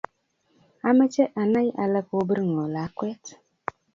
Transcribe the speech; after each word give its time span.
Amexhe 0.87 1.23
ani 1.41 1.65
ale 1.83 2.01
kobir 2.09 2.39
ng'o 2.47 2.65
lakwet 2.73 3.23